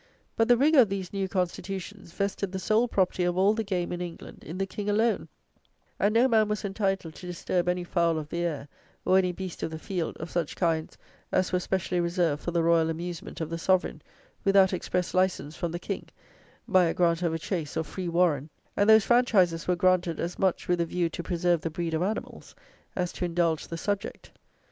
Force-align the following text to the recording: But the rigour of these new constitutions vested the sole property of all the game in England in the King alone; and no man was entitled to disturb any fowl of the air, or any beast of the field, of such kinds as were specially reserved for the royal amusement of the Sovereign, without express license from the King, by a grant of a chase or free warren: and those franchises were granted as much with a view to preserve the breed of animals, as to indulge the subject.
But 0.35 0.47
the 0.47 0.57
rigour 0.57 0.79
of 0.79 0.89
these 0.89 1.13
new 1.13 1.27
constitutions 1.27 2.11
vested 2.11 2.51
the 2.51 2.57
sole 2.57 2.87
property 2.87 3.23
of 3.23 3.37
all 3.37 3.53
the 3.53 3.63
game 3.63 3.91
in 3.91 4.01
England 4.01 4.43
in 4.43 4.57
the 4.57 4.65
King 4.65 4.89
alone; 4.89 5.27
and 5.99 6.11
no 6.11 6.27
man 6.27 6.47
was 6.47 6.65
entitled 6.65 7.13
to 7.13 7.27
disturb 7.27 7.69
any 7.69 7.83
fowl 7.83 8.17
of 8.17 8.29
the 8.29 8.39
air, 8.39 8.67
or 9.05 9.19
any 9.19 9.31
beast 9.31 9.61
of 9.61 9.69
the 9.69 9.77
field, 9.77 10.17
of 10.17 10.31
such 10.31 10.55
kinds 10.55 10.97
as 11.31 11.53
were 11.53 11.59
specially 11.59 11.99
reserved 11.99 12.41
for 12.41 12.49
the 12.49 12.63
royal 12.63 12.89
amusement 12.89 13.41
of 13.41 13.51
the 13.51 13.59
Sovereign, 13.59 14.01
without 14.43 14.73
express 14.73 15.13
license 15.13 15.55
from 15.55 15.71
the 15.71 15.77
King, 15.77 16.07
by 16.67 16.85
a 16.85 16.95
grant 16.95 17.21
of 17.21 17.31
a 17.31 17.37
chase 17.37 17.77
or 17.77 17.83
free 17.83 18.09
warren: 18.09 18.49
and 18.75 18.89
those 18.89 19.05
franchises 19.05 19.67
were 19.67 19.75
granted 19.75 20.19
as 20.19 20.39
much 20.39 20.67
with 20.67 20.81
a 20.81 20.85
view 20.87 21.09
to 21.11 21.21
preserve 21.21 21.61
the 21.61 21.69
breed 21.69 21.93
of 21.93 22.01
animals, 22.01 22.55
as 22.95 23.11
to 23.11 23.23
indulge 23.23 23.67
the 23.67 23.77
subject. 23.77 24.31